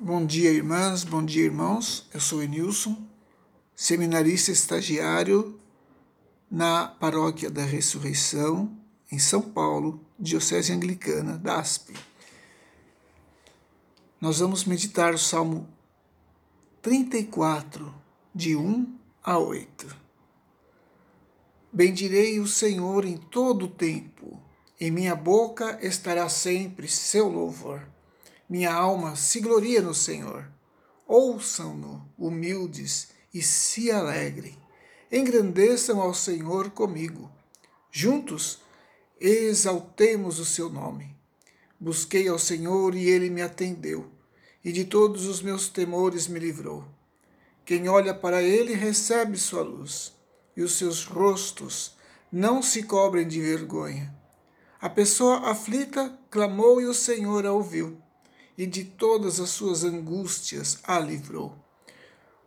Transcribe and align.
Bom 0.00 0.24
dia, 0.24 0.52
irmãs, 0.52 1.02
bom 1.02 1.24
dia, 1.24 1.44
irmãos. 1.44 2.08
Eu 2.14 2.20
sou 2.20 2.40
Enilson, 2.40 3.04
seminarista 3.74 4.52
estagiário 4.52 5.58
na 6.48 6.86
Paróquia 6.86 7.50
da 7.50 7.64
Ressurreição, 7.64 8.78
em 9.10 9.18
São 9.18 9.42
Paulo, 9.42 10.00
Diocese 10.16 10.72
Anglicana 10.72 11.36
da 11.36 11.58
ASP. 11.58 11.94
Nós 14.20 14.38
vamos 14.38 14.64
meditar 14.64 15.12
o 15.12 15.18
Salmo 15.18 15.68
34, 16.80 17.92
de 18.32 18.54
1 18.54 18.96
a 19.24 19.36
8. 19.36 19.96
Bendirei 21.72 22.38
o 22.38 22.46
Senhor 22.46 23.04
em 23.04 23.16
todo 23.16 23.64
o 23.64 23.68
tempo, 23.68 24.40
em 24.80 24.92
minha 24.92 25.16
boca 25.16 25.76
estará 25.84 26.28
sempre 26.28 26.86
seu 26.86 27.28
louvor. 27.28 27.97
Minha 28.48 28.72
alma 28.72 29.14
se 29.14 29.40
gloria 29.40 29.82
no 29.82 29.92
Senhor. 29.92 30.50
Ouçam-no, 31.06 32.08
humildes, 32.16 33.08
e 33.34 33.42
se 33.42 33.90
alegrem. 33.90 34.56
Engrandeçam 35.12 36.00
ao 36.00 36.14
Senhor 36.14 36.70
comigo. 36.70 37.30
Juntos, 37.90 38.60
exaltemos 39.20 40.38
o 40.38 40.46
seu 40.46 40.70
nome. 40.70 41.14
Busquei 41.78 42.26
ao 42.26 42.38
Senhor 42.38 42.94
e 42.94 43.06
ele 43.06 43.28
me 43.28 43.42
atendeu, 43.42 44.10
e 44.64 44.72
de 44.72 44.86
todos 44.86 45.26
os 45.26 45.42
meus 45.42 45.68
temores 45.68 46.26
me 46.26 46.38
livrou. 46.38 46.86
Quem 47.66 47.86
olha 47.86 48.14
para 48.14 48.42
ele 48.42 48.72
recebe 48.72 49.36
sua 49.36 49.62
luz, 49.62 50.14
e 50.56 50.62
os 50.62 50.78
seus 50.78 51.04
rostos 51.04 51.96
não 52.32 52.62
se 52.62 52.82
cobrem 52.82 53.28
de 53.28 53.42
vergonha. 53.42 54.14
A 54.80 54.88
pessoa 54.88 55.50
aflita 55.50 56.18
clamou 56.30 56.80
e 56.80 56.86
o 56.86 56.94
Senhor 56.94 57.44
a 57.44 57.52
ouviu 57.52 58.07
e 58.58 58.66
de 58.66 58.84
todas 58.84 59.38
as 59.38 59.50
suas 59.50 59.84
angústias 59.84 60.80
a 60.82 60.98
livrou. 60.98 61.56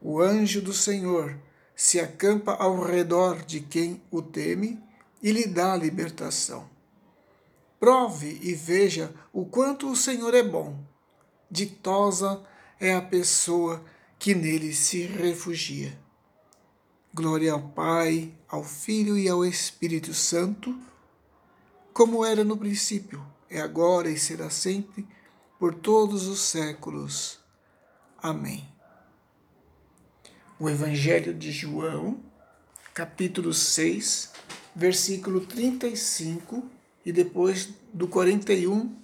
O 0.02 0.20
anjo 0.20 0.62
do 0.62 0.74
Senhor 0.74 1.40
se 1.74 2.02
acampa 2.02 2.52
ao 2.54 2.84
redor 2.84 3.44
de 3.44 3.62
quem 3.62 4.02
o 4.12 4.22
teme 4.22 4.78
e 5.24 5.32
lhe 5.32 5.48
dá 5.48 5.74
libertação. 5.74 6.70
Prove 7.80 8.40
e 8.44 8.54
veja 8.54 9.14
o 9.32 9.46
quanto 9.46 9.90
o 9.90 9.96
Senhor 9.96 10.34
é 10.34 10.44
bom. 10.44 10.78
Ditosa 11.50 12.44
é 12.78 12.94
a 12.94 13.02
pessoa 13.02 13.82
que 14.20 14.36
nele 14.36 14.74
se 14.74 15.04
refugia. 15.04 15.98
Glória 17.14 17.54
ao 17.54 17.70
Pai, 17.70 18.34
ao 18.48 18.64
Filho 18.64 19.18
e 19.18 19.30
ao 19.30 19.46
Espírito 19.46 20.14
Santo, 20.14 20.78
como 21.94 22.26
era 22.26 22.44
no 22.44 22.58
princípio, 22.58 23.26
é 23.50 23.60
agora 23.60 24.10
e 24.10 24.18
será 24.18 24.50
sempre 24.50 25.08
por 25.62 25.76
todos 25.76 26.26
os 26.26 26.40
séculos. 26.40 27.38
Amém. 28.18 28.68
O 30.60 30.68
Evangelho 30.68 31.36
de 31.36 31.52
João, 31.52 32.20
capítulo 32.96 33.54
6, 33.54 34.34
versículo 34.76 35.42
35 35.42 36.68
e 37.06 37.12
depois 37.12 37.70
do 37.94 38.08
41 38.08 38.98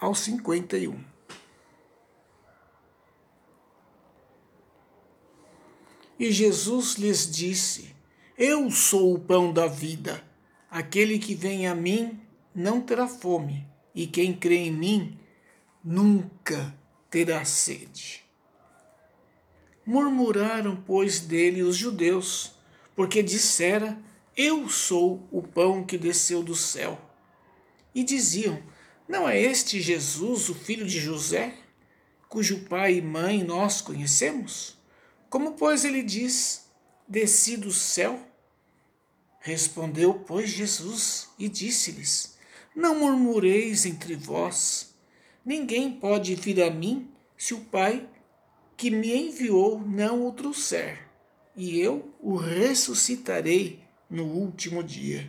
ao 0.00 0.14
51. 0.14 0.98
E 6.18 6.32
Jesus 6.32 6.94
lhes 6.94 7.30
disse: 7.30 7.94
Eu 8.34 8.70
sou 8.70 9.12
o 9.12 9.20
pão 9.20 9.52
da 9.52 9.66
vida. 9.66 10.24
Aquele 10.70 11.18
que 11.18 11.34
vem 11.34 11.66
a 11.66 11.74
mim 11.74 12.18
não 12.54 12.80
terá 12.80 13.06
fome, 13.06 13.68
e 13.94 14.06
quem 14.06 14.34
crê 14.34 14.56
em 14.56 14.72
mim 14.72 15.18
nunca 15.84 16.74
terá 17.10 17.44
sede. 17.44 18.24
Murmuraram, 19.84 20.76
pois, 20.86 21.20
dele 21.20 21.62
os 21.62 21.76
judeus, 21.76 22.52
porque 22.94 23.22
dissera: 23.22 23.98
Eu 24.36 24.68
sou 24.68 25.26
o 25.30 25.42
pão 25.42 25.84
que 25.84 25.96
desceu 25.96 26.42
do 26.42 26.54
céu. 26.54 27.00
E 27.94 28.04
diziam: 28.04 28.62
Não 29.08 29.28
é 29.28 29.40
este 29.40 29.80
Jesus, 29.80 30.48
o 30.48 30.54
filho 30.54 30.86
de 30.86 31.00
José, 31.00 31.54
cujo 32.28 32.64
pai 32.64 32.96
e 32.96 33.02
mãe 33.02 33.42
nós 33.42 33.80
conhecemos? 33.80 34.76
Como, 35.30 35.52
pois, 35.52 35.84
ele 35.84 36.02
diz: 36.02 36.68
Desci 37.06 37.56
do 37.56 37.72
céu? 37.72 38.20
Respondeu, 39.40 40.12
pois, 40.12 40.50
Jesus 40.50 41.30
e 41.38 41.48
disse-lhes: 41.48 42.36
Não 42.76 42.98
murmureis 42.98 43.86
entre 43.86 44.14
vós. 44.14 44.87
Ninguém 45.48 45.90
pode 45.90 46.34
vir 46.34 46.62
a 46.62 46.70
mim 46.70 47.08
se 47.34 47.54
o 47.54 47.60
Pai 47.60 48.06
que 48.76 48.90
me 48.90 49.16
enviou 49.16 49.80
não 49.80 50.26
o 50.26 50.30
trouxer, 50.30 51.08
e 51.56 51.80
eu 51.80 52.12
o 52.20 52.36
ressuscitarei 52.36 53.82
no 54.10 54.24
último 54.24 54.84
dia. 54.84 55.26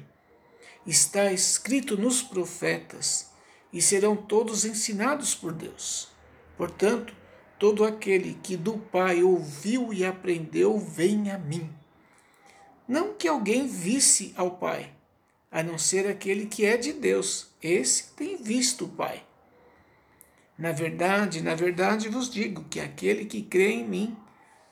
Está 0.85 1.31
escrito 1.31 1.95
nos 1.95 2.21
profetas, 2.21 3.29
e 3.71 3.81
serão 3.81 4.13
todos 4.13 4.65
ensinados 4.65 5.33
por 5.33 5.53
Deus. 5.53 6.09
Portanto, 6.57 7.15
todo 7.57 7.85
aquele 7.85 8.33
que 8.43 8.57
do 8.57 8.73
Pai 8.73 9.23
ouviu 9.23 9.93
e 9.93 10.03
aprendeu, 10.03 10.77
vem 10.77 11.31
a 11.31 11.37
mim. 11.37 11.73
Não 12.85 13.13
que 13.13 13.25
alguém 13.25 13.65
visse 13.65 14.33
ao 14.35 14.57
Pai, 14.57 14.93
a 15.49 15.63
não 15.63 15.77
ser 15.77 16.09
aquele 16.09 16.45
que 16.45 16.65
é 16.65 16.75
de 16.75 16.91
Deus, 16.91 17.47
esse 17.63 18.11
tem 18.17 18.35
visto 18.35 18.83
o 18.83 18.89
Pai. 18.89 19.28
Na 20.59 20.73
verdade, 20.73 21.41
na 21.41 21.55
verdade 21.55 22.09
vos 22.09 22.29
digo 22.29 22.65
que 22.65 22.81
aquele 22.81 23.23
que 23.23 23.41
crê 23.41 23.71
em 23.71 23.87
mim 23.87 24.17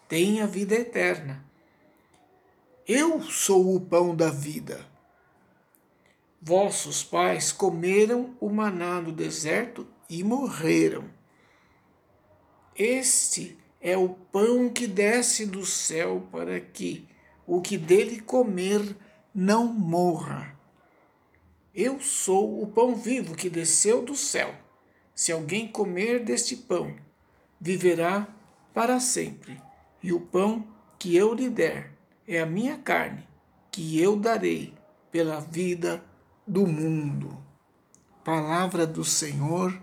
tem 0.05 0.41
a 0.41 0.45
vida 0.45 0.75
eterna. 0.75 1.41
Eu 2.85 3.21
sou 3.21 3.73
o 3.73 3.79
pão 3.79 4.13
da 4.13 4.29
vida. 4.29 4.85
Vossos 6.41 7.05
pais 7.05 7.53
comeram 7.53 8.35
o 8.41 8.49
maná 8.49 8.99
no 8.99 9.13
deserto 9.13 9.87
e 10.09 10.25
morreram. 10.25 11.05
Este 12.75 13.57
é 13.79 13.95
o 13.95 14.09
pão 14.09 14.69
que 14.69 14.87
desce 14.87 15.45
do 15.45 15.65
céu 15.65 16.27
para 16.29 16.59
que 16.59 17.07
o 17.45 17.61
que 17.61 17.77
dele 17.77 18.19
comer 18.19 18.93
não 19.33 19.65
morra. 19.67 20.53
Eu 21.73 22.01
sou 22.01 22.61
o 22.61 22.67
pão 22.67 22.93
vivo 22.93 23.35
que 23.35 23.49
desceu 23.49 24.01
do 24.01 24.15
céu. 24.15 24.66
Se 25.17 25.31
alguém 25.31 25.67
comer 25.67 26.23
deste 26.23 26.55
pão, 26.55 26.95
viverá 27.59 28.27
para 28.71 28.99
sempre. 28.99 29.59
E 30.03 30.13
o 30.13 30.21
pão 30.21 30.67
que 30.99 31.15
eu 31.15 31.33
lhe 31.33 31.49
der 31.49 31.91
é 32.27 32.39
a 32.39 32.45
minha 32.45 32.77
carne, 32.77 33.27
que 33.71 33.99
eu 33.99 34.15
darei 34.15 34.75
pela 35.11 35.39
vida 35.39 36.05
do 36.45 36.67
mundo. 36.67 37.35
Palavra 38.23 38.85
do 38.85 39.03
Senhor, 39.03 39.81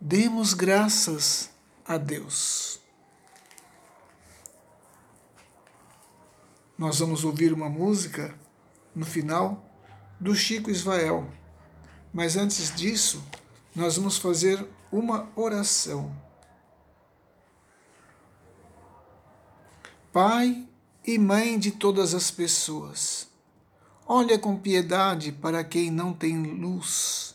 demos 0.00 0.54
graças 0.54 1.50
a 1.84 1.98
Deus. 1.98 2.80
Nós 6.78 7.00
vamos 7.00 7.24
ouvir 7.24 7.52
uma 7.52 7.68
música 7.68 8.38
no 8.94 9.04
final 9.04 9.68
do 10.20 10.32
Chico 10.32 10.70
Israel. 10.70 11.28
Mas 12.12 12.36
antes 12.36 12.72
disso, 12.72 13.20
nós 13.74 13.96
vamos 13.96 14.16
fazer 14.16 14.64
uma 14.92 15.28
oração. 15.34 16.14
Pai 20.12 20.64
e 21.04 21.18
Mãe 21.18 21.58
de 21.58 21.72
todas 21.72 22.14
as 22.14 22.30
pessoas, 22.30 23.28
olha 24.06 24.38
com 24.38 24.56
piedade 24.56 25.32
para 25.32 25.64
quem 25.64 25.90
não 25.90 26.12
tem 26.12 26.40
luz. 26.40 27.34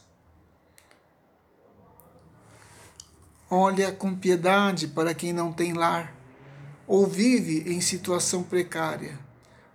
Olha 3.52 3.92
com 3.92 4.16
piedade 4.16 4.88
para 4.88 5.14
quem 5.14 5.34
não 5.34 5.52
tem 5.52 5.74
lar 5.74 6.16
ou 6.88 7.06
vive 7.06 7.72
em 7.72 7.82
situação 7.82 8.44
precária. 8.44 9.20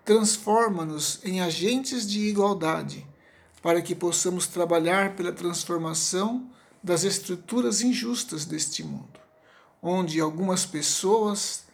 Transforma-nos 0.05 1.21
em 1.25 1.41
agentes 1.41 2.09
de 2.09 2.21
igualdade, 2.21 3.06
para 3.62 3.83
que 3.83 3.94
possamos 3.94 4.47
trabalhar 4.47 5.15
pela 5.15 5.33
transformação 5.33 6.50
das 6.85 7.03
estruturas 7.03 7.81
injustas 7.81 8.45
deste 8.45 8.85
mundo, 8.85 9.19
onde 9.81 10.21
algumas 10.21 10.67
pessoas 10.67 11.65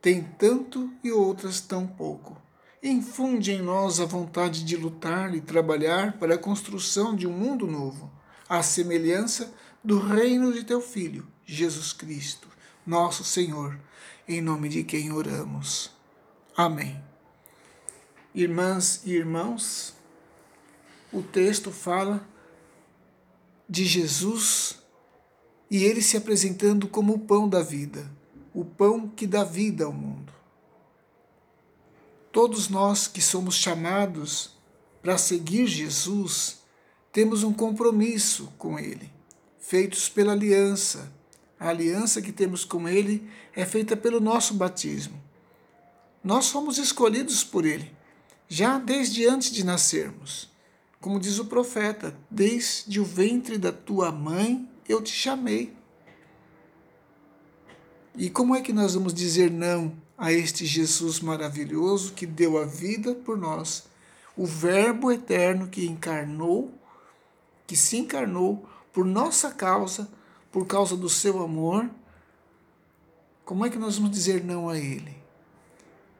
têm 0.00 0.22
tanto 0.38 0.90
e 1.04 1.12
outras 1.12 1.60
tão 1.60 1.86
pouco. 1.86 2.40
Infunde 2.82 3.52
em 3.52 3.60
nós 3.60 4.00
a 4.00 4.06
vontade 4.06 4.64
de 4.64 4.78
lutar 4.78 5.34
e 5.34 5.42
trabalhar 5.42 6.18
para 6.18 6.36
a 6.36 6.38
construção 6.38 7.14
de 7.14 7.26
um 7.26 7.32
mundo 7.32 7.66
novo, 7.66 8.10
à 8.48 8.62
semelhança 8.62 9.52
do 9.82 9.98
reino 9.98 10.54
de 10.54 10.64
teu 10.64 10.80
Filho, 10.80 11.26
Jesus 11.44 11.92
Cristo, 11.92 12.48
nosso 12.86 13.22
Senhor, 13.24 13.78
em 14.26 14.40
nome 14.40 14.70
de 14.70 14.84
quem 14.84 15.12
oramos. 15.12 15.90
Amém. 16.56 16.98
Irmãs 18.34 19.02
e 19.04 19.12
irmãos, 19.12 19.94
o 21.12 21.22
texto 21.22 21.70
fala 21.70 22.26
de 23.68 23.84
Jesus 23.84 24.78
e 25.70 25.84
ele 25.84 26.02
se 26.02 26.16
apresentando 26.16 26.86
como 26.86 27.14
o 27.14 27.18
pão 27.18 27.48
da 27.48 27.62
vida, 27.62 28.10
o 28.52 28.64
pão 28.64 29.08
que 29.08 29.26
dá 29.26 29.42
vida 29.42 29.84
ao 29.84 29.92
mundo. 29.92 30.32
Todos 32.30 32.68
nós 32.68 33.06
que 33.06 33.22
somos 33.22 33.54
chamados 33.54 34.50
para 35.00 35.16
seguir 35.18 35.66
Jesus, 35.66 36.58
temos 37.12 37.44
um 37.44 37.52
compromisso 37.52 38.52
com 38.58 38.78
Ele, 38.78 39.10
feitos 39.58 40.08
pela 40.08 40.32
aliança. 40.32 41.12
A 41.60 41.68
aliança 41.68 42.20
que 42.20 42.32
temos 42.32 42.64
com 42.64 42.88
Ele 42.88 43.28
é 43.54 43.64
feita 43.64 43.96
pelo 43.96 44.18
nosso 44.18 44.54
batismo. 44.54 45.22
Nós 46.24 46.48
fomos 46.48 46.76
escolhidos 46.76 47.44
por 47.44 47.64
Ele, 47.64 47.92
já 48.48 48.78
desde 48.78 49.26
antes 49.28 49.52
de 49.52 49.62
nascermos. 49.62 50.50
Como 51.04 51.20
diz 51.20 51.38
o 51.38 51.44
profeta, 51.44 52.16
desde 52.30 52.98
o 52.98 53.04
ventre 53.04 53.58
da 53.58 53.70
tua 53.70 54.10
mãe 54.10 54.66
eu 54.88 55.02
te 55.02 55.12
chamei. 55.12 55.76
E 58.16 58.30
como 58.30 58.56
é 58.56 58.62
que 58.62 58.72
nós 58.72 58.94
vamos 58.94 59.12
dizer 59.12 59.50
não 59.50 59.94
a 60.16 60.32
este 60.32 60.64
Jesus 60.64 61.20
maravilhoso 61.20 62.14
que 62.14 62.24
deu 62.24 62.56
a 62.56 62.64
vida 62.64 63.14
por 63.14 63.36
nós? 63.36 63.84
O 64.34 64.46
Verbo 64.46 65.12
eterno 65.12 65.68
que 65.68 65.84
encarnou, 65.84 66.72
que 67.66 67.76
se 67.76 67.98
encarnou 67.98 68.66
por 68.90 69.04
nossa 69.04 69.50
causa, 69.50 70.10
por 70.50 70.66
causa 70.66 70.96
do 70.96 71.10
seu 71.10 71.42
amor. 71.42 71.86
Como 73.44 73.66
é 73.66 73.68
que 73.68 73.76
nós 73.76 73.96
vamos 73.96 74.12
dizer 74.12 74.42
não 74.42 74.70
a 74.70 74.78
Ele? 74.78 75.18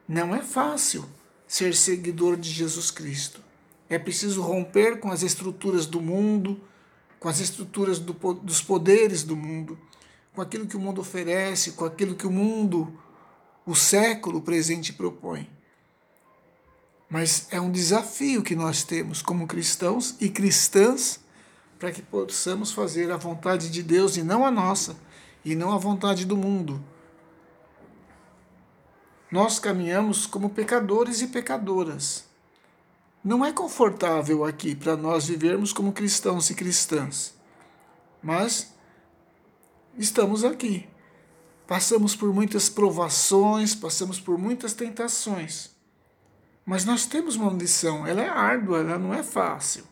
Não 0.06 0.34
é 0.34 0.42
fácil 0.42 1.08
ser 1.48 1.74
seguidor 1.74 2.36
de 2.36 2.50
Jesus 2.50 2.90
Cristo. 2.90 3.42
É 3.88 3.98
preciso 3.98 4.42
romper 4.42 4.98
com 4.98 5.10
as 5.10 5.22
estruturas 5.22 5.86
do 5.86 6.00
mundo, 6.00 6.60
com 7.20 7.28
as 7.28 7.40
estruturas 7.40 7.98
do, 7.98 8.12
dos 8.34 8.60
poderes 8.60 9.22
do 9.22 9.36
mundo, 9.36 9.78
com 10.34 10.42
aquilo 10.42 10.66
que 10.66 10.76
o 10.76 10.80
mundo 10.80 11.00
oferece, 11.00 11.72
com 11.72 11.84
aquilo 11.84 12.14
que 12.14 12.26
o 12.26 12.30
mundo, 12.30 12.98
o 13.64 13.74
século 13.74 14.40
presente 14.40 14.92
propõe. 14.92 15.48
Mas 17.08 17.46
é 17.50 17.60
um 17.60 17.70
desafio 17.70 18.42
que 18.42 18.56
nós 18.56 18.82
temos 18.82 19.22
como 19.22 19.46
cristãos 19.46 20.16
e 20.20 20.28
cristãs 20.28 21.20
para 21.78 21.92
que 21.92 22.02
possamos 22.02 22.72
fazer 22.72 23.10
a 23.10 23.16
vontade 23.16 23.70
de 23.70 23.82
Deus 23.82 24.16
e 24.16 24.22
não 24.22 24.44
a 24.44 24.50
nossa, 24.50 24.96
e 25.44 25.54
não 25.54 25.72
a 25.72 25.78
vontade 25.78 26.24
do 26.24 26.36
mundo. 26.36 26.82
Nós 29.30 29.58
caminhamos 29.58 30.26
como 30.26 30.50
pecadores 30.50 31.20
e 31.20 31.26
pecadoras. 31.26 32.24
Não 33.24 33.42
é 33.42 33.50
confortável 33.50 34.44
aqui 34.44 34.74
para 34.74 34.98
nós 34.98 35.26
vivermos 35.26 35.72
como 35.72 35.94
cristãos 35.94 36.50
e 36.50 36.54
cristãs, 36.54 37.34
mas 38.22 38.74
estamos 39.96 40.44
aqui. 40.44 40.86
Passamos 41.66 42.14
por 42.14 42.30
muitas 42.34 42.68
provações, 42.68 43.74
passamos 43.74 44.20
por 44.20 44.36
muitas 44.36 44.74
tentações. 44.74 45.70
Mas 46.66 46.84
nós 46.84 47.06
temos 47.06 47.36
uma 47.36 47.50
lição, 47.50 48.06
ela 48.06 48.20
é 48.20 48.28
árdua, 48.28 48.80
ela 48.80 48.98
não 48.98 49.14
é 49.14 49.22
fácil. 49.22 49.84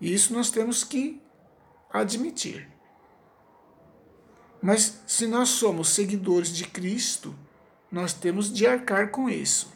E 0.00 0.14
isso 0.14 0.32
nós 0.32 0.48
temos 0.48 0.84
que 0.84 1.20
admitir. 1.92 2.68
Mas 4.62 5.00
se 5.08 5.26
nós 5.26 5.48
somos 5.48 5.88
seguidores 5.88 6.50
de 6.50 6.64
Cristo, 6.64 7.34
nós 7.90 8.12
temos 8.12 8.52
de 8.52 8.64
arcar 8.64 9.10
com 9.10 9.28
isso. 9.28 9.75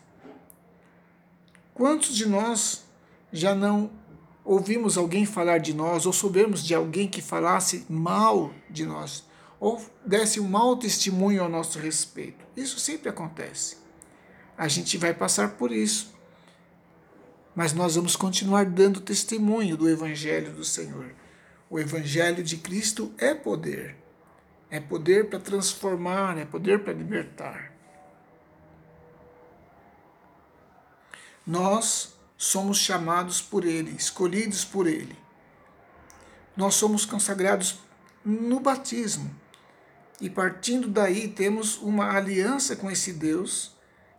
Quantos 1.75 2.15
de 2.15 2.27
nós 2.27 2.85
já 3.33 3.55
não 3.55 3.91
ouvimos 4.45 4.97
alguém 4.99 5.25
falar 5.25 5.59
de 5.59 5.73
nós, 5.73 6.07
ou 6.07 6.13
soubemos 6.13 6.65
de 6.65 6.75
alguém 6.75 7.09
que 7.09 7.23
falasse 7.23 7.87
mal 7.89 8.53
de 8.69 8.85
nós, 8.85 9.25
ou 9.59 9.81
desse 10.05 10.41
um 10.41 10.49
mau 10.49 10.77
testemunho 10.77 11.43
ao 11.43 11.49
nosso 11.49 11.79
respeito? 11.79 12.45
Isso 12.57 12.79
sempre 12.81 13.09
acontece. 13.09 13.77
A 14.57 14.69
gente 14.69 14.99
vai 14.99 15.15
passar 15.15 15.53
por 15.53 15.73
isso. 15.73 16.13
Mas 17.55 17.73
nós 17.73 17.97
vamos 17.97 18.15
continuar 18.17 18.65
dando 18.67 19.01
testemunho 19.01 19.77
do 19.77 19.89
Evangelho 19.89 20.53
do 20.53 20.65
Senhor. 20.65 21.15
O 21.69 21.79
Evangelho 21.79 22.43
de 22.43 22.57
Cristo 22.57 23.13
é 23.19 23.35
poder. 23.35 23.97
É 24.71 24.79
poder 24.79 25.29
para 25.29 25.41
transformar, 25.41 26.39
é 26.39 26.45
poder 26.45 26.83
para 26.85 26.93
libertar. 26.93 27.70
Nós 31.47 32.15
somos 32.37 32.79
chamados 32.79 33.41
por 33.41 33.65
Ele, 33.65 33.91
escolhidos 33.93 34.65
por 34.65 34.87
Ele. 34.87 35.17
Nós 36.57 36.75
somos 36.75 37.05
consagrados 37.05 37.79
no 38.25 38.61
batismo. 38.61 39.35
E 40.21 40.29
partindo 40.29 40.89
daí, 40.89 41.29
temos 41.29 41.79
uma 41.79 42.15
aliança 42.15 42.77
com 42.77 42.91
esse 42.91 43.13
Deus 43.13 43.75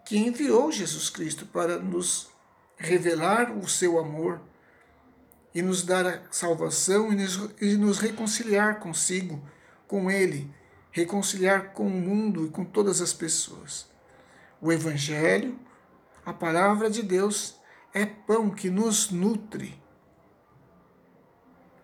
que 0.06 0.18
enviou 0.18 0.72
Jesus 0.72 1.10
Cristo 1.10 1.46
para 1.46 1.78
nos 1.78 2.30
revelar 2.76 3.56
o 3.56 3.68
seu 3.70 4.00
amor 4.00 4.42
e 5.54 5.62
nos 5.62 5.84
dar 5.84 6.06
a 6.08 6.22
salvação 6.32 7.10
e 7.60 7.76
nos 7.76 8.00
reconciliar 8.00 8.80
consigo, 8.80 9.44
com 9.88 10.10
Ele, 10.10 10.50
reconciliar 10.92 11.74
com 11.74 11.86
o 11.86 11.90
mundo 11.90 12.48
e 12.48 12.50
com 12.50 12.66
todas 12.66 13.02
as 13.02 13.14
pessoas. 13.14 13.88
O 14.60 14.72
Evangelho 14.72 15.60
a 16.26 16.34
palavra 16.34 16.90
de 16.90 17.02
Deus 17.02 17.56
é 17.94 18.06
pão 18.06 18.50
que 18.50 18.70
nos 18.70 19.10
nutre. 19.10 19.82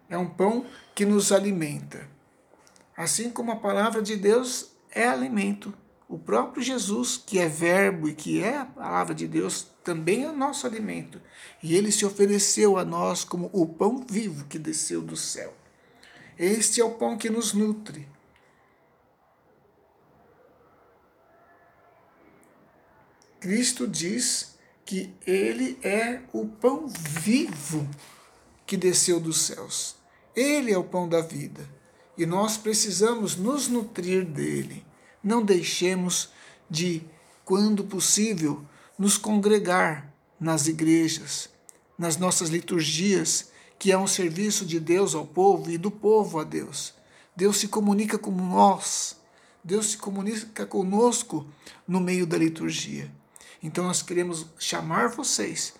É 0.09 0.17
um 0.17 0.27
pão 0.27 0.65
que 0.95 1.05
nos 1.05 1.31
alimenta. 1.31 2.07
Assim 2.95 3.29
como 3.29 3.51
a 3.51 3.55
palavra 3.55 4.01
de 4.01 4.15
Deus 4.15 4.71
é 4.91 5.07
alimento. 5.07 5.73
O 6.07 6.17
próprio 6.17 6.63
Jesus, 6.63 7.17
que 7.17 7.37
é 7.37 7.49
verbo 7.49 8.07
e 8.07 8.13
que 8.13 8.41
é 8.41 8.57
a 8.57 8.65
palavra 8.65 9.13
de 9.13 9.27
Deus, 9.27 9.67
também 9.83 10.23
é 10.23 10.29
o 10.29 10.35
nosso 10.35 10.65
alimento. 10.65 11.21
E 11.61 11.75
ele 11.75 11.91
se 11.91 12.05
ofereceu 12.05 12.77
a 12.77 12.85
nós 12.85 13.23
como 13.23 13.49
o 13.51 13.65
pão 13.65 14.05
vivo 14.09 14.45
que 14.45 14.57
desceu 14.57 15.01
do 15.01 15.17
céu. 15.17 15.53
Este 16.37 16.79
é 16.79 16.85
o 16.85 16.91
pão 16.91 17.17
que 17.17 17.29
nos 17.29 17.53
nutre. 17.53 18.07
Cristo 23.47 23.88
diz 23.88 24.57
que 24.83 25.09
ele 25.25 25.79
é 25.81 26.19
o 26.33 26.45
pão 26.45 26.85
vivo 26.89 27.89
que 28.65 28.75
desceu 28.75 29.21
dos 29.21 29.39
céus. 29.39 29.95
Ele 30.35 30.69
é 30.69 30.77
o 30.77 30.83
pão 30.83 31.07
da 31.07 31.21
vida 31.21 31.65
e 32.17 32.25
nós 32.25 32.57
precisamos 32.57 33.38
nos 33.38 33.69
nutrir 33.69 34.25
dele. 34.25 34.85
Não 35.23 35.41
deixemos 35.41 36.30
de, 36.69 37.01
quando 37.45 37.85
possível, 37.85 38.66
nos 38.99 39.18
congregar 39.18 40.13
nas 40.37 40.68
igrejas, 40.68 41.49
nas 41.97 42.18
nossas 42.18 42.49
liturgias, 42.49 43.49
que 43.80 43.94
é 43.94 43.97
um 43.97 44.07
serviço 44.07 44.66
de 44.66 44.77
Deus 44.77 45.16
ao 45.16 45.25
povo 45.25 45.71
e 45.71 45.77
do 45.77 45.89
povo 45.89 46.37
a 46.37 46.44
Deus. 46.44 46.94
Deus 47.33 47.56
se 47.56 47.69
comunica 47.69 48.18
com 48.18 48.31
nós, 48.31 49.16
Deus 49.63 49.92
se 49.92 49.97
comunica 49.97 50.66
conosco 50.66 51.47
no 51.87 52.01
meio 52.01 52.27
da 52.27 52.37
liturgia. 52.37 53.09
Então 53.61 53.85
nós 53.85 54.02
queremos 54.02 54.45
chamar 54.59 55.09
vocês 55.09 55.73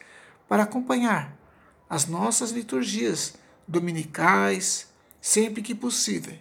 para 0.48 0.64
acompanhar 0.64 1.38
as 1.90 2.08
nossas 2.08 2.52
liturgias 2.52 3.36
dominicais, 3.68 4.88
sempre 5.22 5.62
que 5.62 5.76
possível, 5.76 6.38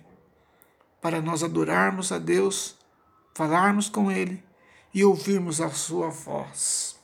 para 1.01 1.21
nós 1.21 1.43
adorarmos 1.43 2.11
a 2.11 2.19
Deus, 2.19 2.77
falarmos 3.35 3.89
com 3.89 4.11
Ele 4.11 4.43
e 4.95 5.05
ouvirmos 5.05 5.61
a 5.61 5.71
Sua 5.71 6.09
voz. 6.09 6.97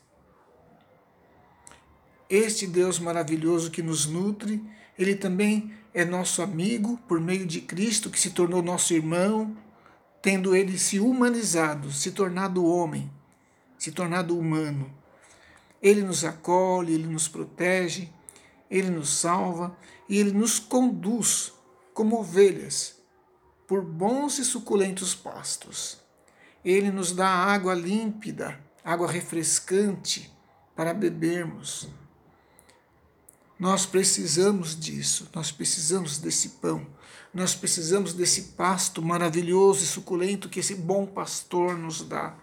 Este 2.28 2.66
Deus 2.66 2.98
maravilhoso 2.98 3.70
que 3.70 3.82
nos 3.82 4.06
nutre, 4.06 4.64
Ele 4.98 5.14
também 5.14 5.74
é 5.92 6.04
nosso 6.04 6.40
amigo 6.40 6.96
por 7.06 7.20
meio 7.20 7.46
de 7.46 7.60
Cristo, 7.60 8.08
que 8.08 8.18
se 8.18 8.30
tornou 8.30 8.62
nosso 8.62 8.94
irmão, 8.94 9.54
tendo 10.22 10.56
Ele 10.56 10.78
se 10.78 10.98
humanizado, 10.98 11.92
se 11.92 12.12
tornado 12.12 12.64
homem 12.64 13.10
se 13.82 13.90
tornado 13.90 14.38
humano. 14.38 14.94
Ele 15.82 16.02
nos 16.02 16.24
acolhe, 16.24 16.94
ele 16.94 17.08
nos 17.08 17.26
protege, 17.26 18.08
ele 18.70 18.88
nos 18.88 19.08
salva 19.08 19.76
e 20.08 20.18
ele 20.18 20.30
nos 20.30 20.60
conduz 20.60 21.52
como 21.92 22.20
ovelhas 22.20 23.02
por 23.66 23.82
bons 23.82 24.38
e 24.38 24.44
suculentos 24.44 25.16
pastos. 25.16 25.98
Ele 26.64 26.92
nos 26.92 27.10
dá 27.10 27.26
água 27.26 27.74
límpida, 27.74 28.56
água 28.84 29.10
refrescante 29.10 30.32
para 30.76 30.94
bebermos. 30.94 31.88
Nós 33.58 33.84
precisamos 33.84 34.78
disso, 34.78 35.28
nós 35.34 35.50
precisamos 35.50 36.18
desse 36.18 36.50
pão, 36.50 36.86
nós 37.34 37.52
precisamos 37.52 38.14
desse 38.14 38.52
pasto 38.52 39.02
maravilhoso 39.02 39.82
e 39.82 39.88
suculento 39.88 40.48
que 40.48 40.60
esse 40.60 40.76
bom 40.76 41.04
pastor 41.04 41.76
nos 41.76 42.04
dá 42.04 42.41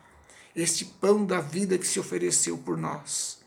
este 0.60 0.86
pão 0.86 1.26
da 1.26 1.40
vida 1.40 1.78
que 1.78 1.88
se 1.88 2.00
ofereceu 2.00 2.58
por 2.58 2.78
nós. 2.78 3.40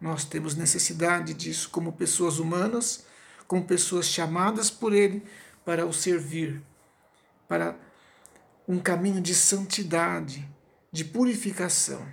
Nós 0.00 0.24
temos 0.24 0.54
necessidade 0.54 1.34
disso 1.34 1.68
como 1.70 1.92
pessoas 1.92 2.38
humanas, 2.38 3.04
como 3.46 3.64
pessoas 3.64 4.06
chamadas 4.06 4.70
por 4.70 4.92
Ele 4.92 5.22
para 5.64 5.84
o 5.84 5.92
servir, 5.92 6.62
para 7.48 7.76
um 8.66 8.78
caminho 8.78 9.20
de 9.20 9.34
santidade, 9.34 10.48
de 10.92 11.04
purificação, 11.04 12.06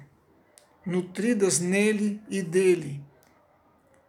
nutridas 0.85 1.59
nele 1.59 2.21
e 2.29 2.41
dele, 2.41 3.03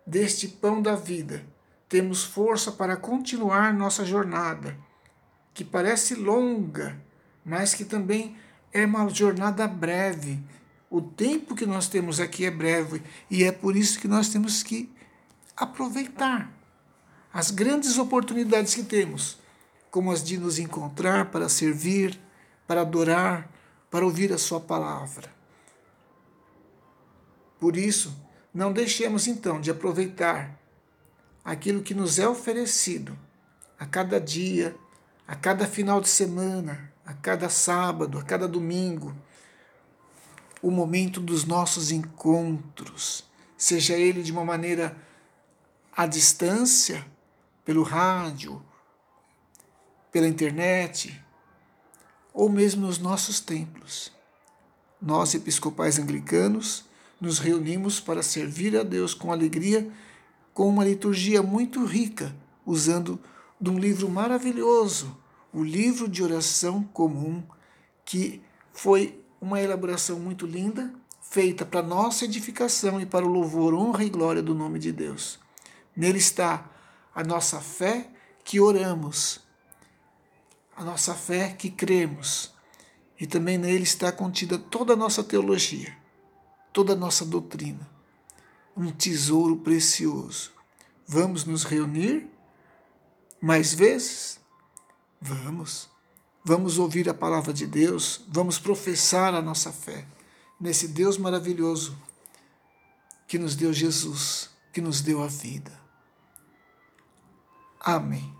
deste 0.06 0.48
pão 0.48 0.80
da 0.80 0.96
vida, 0.96 1.44
temos 1.88 2.24
força 2.24 2.72
para 2.72 2.96
continuar 2.96 3.72
nossa 3.72 4.04
jornada, 4.04 4.76
que 5.54 5.64
parece 5.64 6.14
longa, 6.14 7.00
mas 7.44 7.74
que 7.74 7.84
também 7.84 8.36
é 8.72 8.84
uma 8.84 9.08
jornada 9.08 9.66
breve. 9.66 10.40
O 10.90 11.00
tempo 11.00 11.54
que 11.54 11.66
nós 11.66 11.88
temos 11.88 12.20
aqui 12.20 12.44
é 12.44 12.50
breve 12.50 13.02
e 13.30 13.44
é 13.44 13.52
por 13.52 13.76
isso 13.76 13.98
que 13.98 14.08
nós 14.08 14.28
temos 14.28 14.62
que 14.62 14.90
aproveitar 15.56 16.52
as 17.32 17.50
grandes 17.50 17.98
oportunidades 17.98 18.74
que 18.74 18.82
temos, 18.82 19.38
como 19.90 20.10
as 20.10 20.22
de 20.22 20.38
nos 20.38 20.58
encontrar 20.58 21.26
para 21.26 21.48
servir, 21.48 22.18
para 22.66 22.80
adorar, 22.80 23.50
para 23.90 24.04
ouvir 24.04 24.32
a 24.32 24.38
Sua 24.38 24.60
palavra. 24.60 25.30
Por 27.58 27.76
isso, 27.76 28.16
não 28.54 28.72
deixemos 28.72 29.26
então 29.26 29.60
de 29.60 29.70
aproveitar 29.70 30.58
aquilo 31.44 31.82
que 31.82 31.94
nos 31.94 32.18
é 32.18 32.28
oferecido 32.28 33.18
a 33.78 33.86
cada 33.86 34.20
dia, 34.20 34.76
a 35.26 35.34
cada 35.34 35.66
final 35.66 36.00
de 36.00 36.08
semana, 36.08 36.92
a 37.08 37.14
cada 37.14 37.48
sábado, 37.48 38.18
a 38.18 38.22
cada 38.22 38.46
domingo, 38.46 39.16
o 40.60 40.70
momento 40.70 41.22
dos 41.22 41.46
nossos 41.46 41.90
encontros, 41.90 43.24
seja 43.56 43.94
ele 43.94 44.22
de 44.22 44.30
uma 44.30 44.44
maneira 44.44 44.94
à 45.96 46.06
distância, 46.06 47.06
pelo 47.64 47.82
rádio, 47.82 48.62
pela 50.12 50.28
internet, 50.28 51.18
ou 52.34 52.50
mesmo 52.50 52.86
nos 52.86 52.98
nossos 52.98 53.40
templos. 53.40 54.12
Nós, 55.00 55.34
episcopais 55.34 55.98
anglicanos, 55.98 56.84
nos 57.18 57.38
reunimos 57.38 58.00
para 58.00 58.22
servir 58.22 58.76
a 58.76 58.82
Deus 58.82 59.14
com 59.14 59.32
alegria, 59.32 59.90
com 60.52 60.68
uma 60.68 60.84
liturgia 60.84 61.42
muito 61.42 61.86
rica, 61.86 62.36
usando 62.66 63.18
de 63.58 63.70
um 63.70 63.78
livro 63.78 64.10
maravilhoso, 64.10 65.16
o 65.58 65.64
livro 65.64 66.08
de 66.08 66.22
oração 66.22 66.84
comum, 66.84 67.42
que 68.04 68.40
foi 68.72 69.20
uma 69.40 69.60
elaboração 69.60 70.20
muito 70.20 70.46
linda, 70.46 70.94
feita 71.20 71.66
para 71.66 71.82
nossa 71.82 72.24
edificação 72.24 73.00
e 73.00 73.06
para 73.06 73.26
o 73.26 73.28
louvor, 73.28 73.74
honra 73.74 74.04
e 74.04 74.08
glória 74.08 74.40
do 74.40 74.54
nome 74.54 74.78
de 74.78 74.92
Deus. 74.92 75.40
Nele 75.96 76.18
está 76.18 76.70
a 77.12 77.24
nossa 77.24 77.60
fé 77.60 78.08
que 78.44 78.60
oramos, 78.60 79.40
a 80.76 80.84
nossa 80.84 81.12
fé 81.12 81.50
que 81.50 81.70
cremos, 81.70 82.54
e 83.20 83.26
também 83.26 83.58
nele 83.58 83.82
está 83.82 84.12
contida 84.12 84.58
toda 84.58 84.92
a 84.92 84.96
nossa 84.96 85.24
teologia, 85.24 85.92
toda 86.72 86.92
a 86.92 86.96
nossa 86.96 87.24
doutrina. 87.24 87.90
Um 88.76 88.92
tesouro 88.92 89.56
precioso. 89.56 90.52
Vamos 91.04 91.44
nos 91.44 91.64
reunir 91.64 92.28
mais 93.40 93.74
vezes? 93.74 94.37
Vamos. 95.20 95.88
Vamos 96.44 96.78
ouvir 96.78 97.08
a 97.08 97.14
palavra 97.14 97.52
de 97.52 97.66
Deus, 97.66 98.22
vamos 98.28 98.58
professar 98.58 99.34
a 99.34 99.42
nossa 99.42 99.72
fé 99.72 100.06
nesse 100.58 100.88
Deus 100.88 101.18
maravilhoso 101.18 101.96
que 103.26 103.38
nos 103.38 103.54
deu 103.54 103.72
Jesus, 103.72 104.48
que 104.72 104.80
nos 104.80 105.02
deu 105.02 105.22
a 105.22 105.26
vida. 105.26 105.78
Amém. 107.80 108.37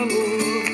Calor, 0.00 0.64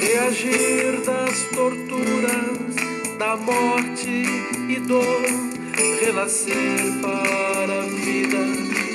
reagir 0.00 1.00
das 1.04 1.42
torturas, 1.54 2.74
da 3.18 3.36
morte 3.36 4.24
e 4.70 4.80
dor, 4.80 5.22
renascer 6.00 6.54
para 7.02 7.80
a 7.80 7.86
vida, 7.86 8.38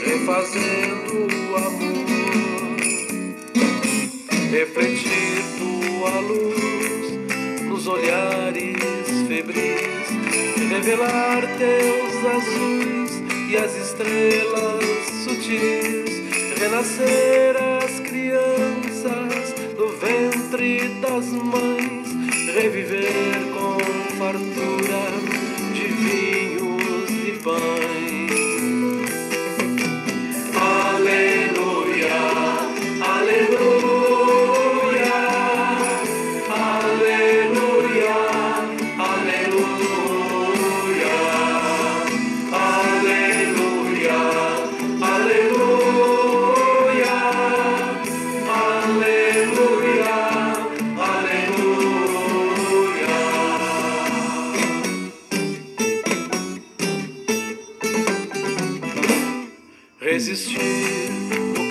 refazendo 0.05 1.27
o 1.51 1.55
amor, 1.55 2.05
refletir 4.49 5.43
tua 5.59 6.19
luz 6.21 7.63
nos 7.65 7.85
olhares 7.85 8.75
febris, 9.27 10.07
revelar 10.67 11.41
teus 11.59 12.25
azuis 12.25 13.21
e 13.51 13.57
as 13.57 13.75
estrelas 13.75 14.83
sutis, 15.23 16.59
renascer 16.59 17.78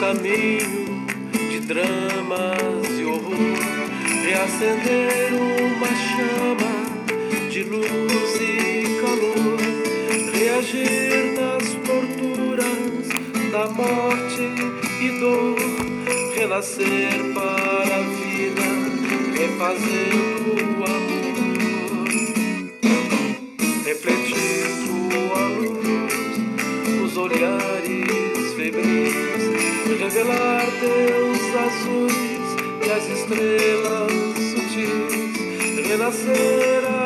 caminho 0.08 1.06
de 1.50 1.60
dramas 1.60 2.98
e 2.98 3.04
horror, 3.04 3.58
reacender 4.24 5.34
uma 5.34 5.86
chama 6.08 7.50
de 7.50 7.62
luz 7.64 8.40
e 8.40 9.00
calor, 9.02 9.58
reagir 10.32 11.34
nas 11.34 11.74
torturas 11.84 13.06
da 13.52 13.68
morte 13.68 14.48
e 15.02 15.20
dor, 15.20 15.58
renascer 16.34 17.34
para 17.34 17.96
a 17.96 18.00
vida, 18.00 18.62
refazendo 19.36 20.27
estrelas 33.28 34.11
sutis, 34.50 35.87
renascer 35.87 36.97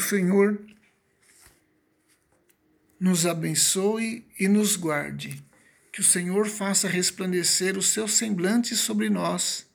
Senhor 0.00 0.60
nos 2.98 3.24
abençoe 3.24 4.26
e 4.38 4.46
nos 4.46 4.76
guarde. 4.76 5.42
Que 5.92 6.00
o 6.00 6.04
Senhor 6.04 6.46
faça 6.46 6.88
resplandecer 6.88 7.76
o 7.76 7.82
seu 7.82 8.06
semblante 8.06 8.76
sobre 8.76 9.10
nós 9.10 9.66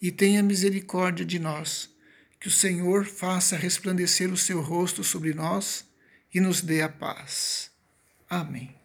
e 0.00 0.10
tenha 0.10 0.42
misericórdia 0.42 1.24
de 1.24 1.38
nós. 1.38 1.88
Que 2.40 2.48
o 2.48 2.50
Senhor 2.50 3.06
faça 3.06 3.56
resplandecer 3.56 4.30
o 4.32 4.36
seu 4.36 4.60
rosto 4.60 5.04
sobre 5.04 5.32
nós 5.32 5.86
e 6.34 6.40
nos 6.40 6.60
dê 6.60 6.82
a 6.82 6.88
paz. 6.88 7.70
Amém. 8.28 8.81